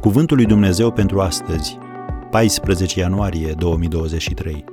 [0.00, 1.78] Cuvântul lui Dumnezeu pentru astăzi,
[2.30, 4.64] 14 ianuarie 2023.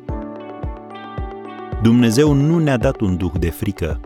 [1.82, 3.99] Dumnezeu nu ne-a dat un duh de frică.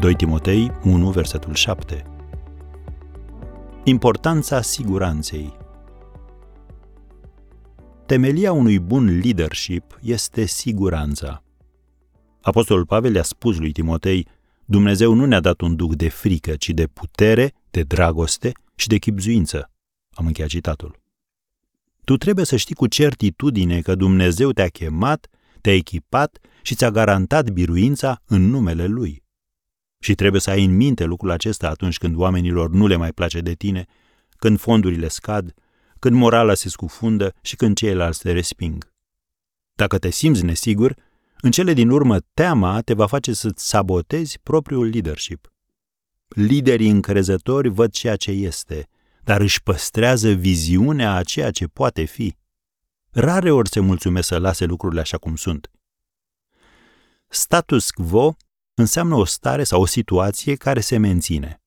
[0.00, 2.04] 2 Timotei 1, versetul 7.
[3.84, 5.56] Importanța siguranței.
[8.06, 11.42] Temelia unui bun leadership este siguranța.
[12.40, 14.26] Apostolul Pavel i-a spus lui Timotei,
[14.64, 18.96] Dumnezeu nu ne-a dat un duh de frică, ci de putere, de dragoste și de
[18.96, 19.70] chipzuință.
[20.16, 21.00] Am încheiat citatul.
[22.04, 25.28] Tu trebuie să știi cu certitudine că Dumnezeu te-a chemat,
[25.60, 29.22] te-a echipat și ți-a garantat biruința în numele Lui.
[29.98, 33.40] Și trebuie să ai în minte lucrul acesta atunci când oamenilor nu le mai place
[33.40, 33.86] de tine,
[34.36, 35.54] când fondurile scad,
[35.98, 38.92] când morala se scufundă și când ceilalți te resping.
[39.72, 40.94] Dacă te simți nesigur,
[41.40, 45.52] în cele din urmă teama te va face să-ți sabotezi propriul leadership.
[46.28, 48.88] Liderii încrezători văd ceea ce este,
[49.26, 52.36] dar își păstrează viziunea a ceea ce poate fi.
[53.10, 55.70] Rare ori se mulțumesc să lase lucrurile așa cum sunt.
[57.28, 58.36] Status quo
[58.74, 61.62] înseamnă o stare sau o situație care se menține.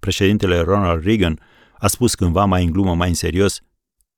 [0.00, 1.40] Președintele Ronald Reagan
[1.78, 3.60] a spus cândva mai în glumă, mai în serios,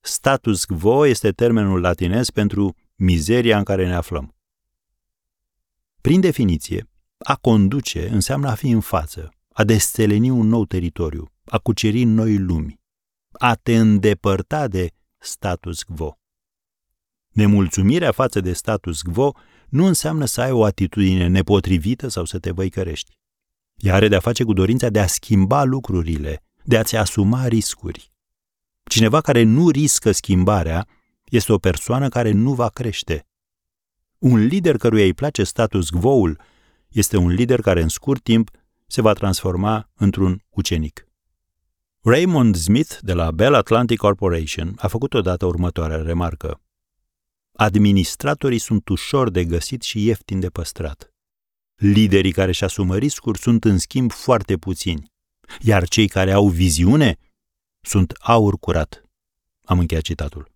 [0.00, 4.34] status quo este termenul latinez pentru mizeria în care ne aflăm.
[6.00, 11.59] Prin definiție, a conduce înseamnă a fi în față, a desteleni un nou teritoriu, a
[11.59, 12.81] cuceri noi lumi,
[13.33, 16.19] a te îndepărta de status quo.
[17.29, 19.33] Nemulțumirea față de status quo
[19.69, 23.19] nu înseamnă să ai o atitudine nepotrivită sau să te văicărești.
[23.77, 28.12] Ea are de-a face cu dorința de a schimba lucrurile, de a-ți asuma riscuri.
[28.85, 30.87] Cineva care nu riscă schimbarea
[31.25, 33.27] este o persoană care nu va crește.
[34.19, 36.41] Un lider căruia îi place status quo-ul
[36.89, 38.51] este un lider care în scurt timp
[38.87, 41.08] se va transforma într-un ucenic.
[42.11, 46.60] Raymond Smith de la Bell Atlantic Corporation a făcut odată următoarea remarcă.
[47.53, 51.15] Administratorii sunt ușor de găsit și ieftin de păstrat.
[51.75, 55.12] Liderii care își asumă riscuri sunt în schimb foarte puțini,
[55.60, 57.16] iar cei care au viziune
[57.81, 59.04] sunt aur curat.
[59.65, 60.50] Am încheiat citatul.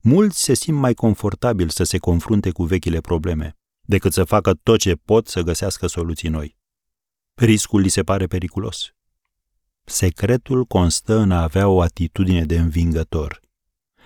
[0.00, 4.78] Mulți se simt mai confortabil să se confrunte cu vechile probleme, decât să facă tot
[4.78, 6.56] ce pot să găsească soluții noi.
[7.34, 8.92] Riscul li se pare periculos.
[9.84, 13.40] Secretul constă în a avea o atitudine de învingător,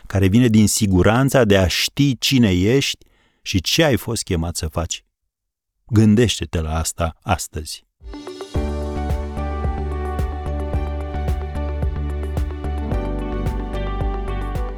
[0.07, 3.07] care vine din siguranța de a ști cine ești
[3.43, 5.05] și ce ai fost chemat să faci.
[5.87, 7.85] Gândește-te la asta astăzi.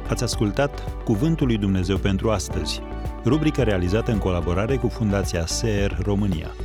[0.07, 2.81] Ați ascultat Cuvântul lui Dumnezeu pentru astăzi,
[3.23, 6.55] rubrica realizată în colaborare cu Fundația SER România.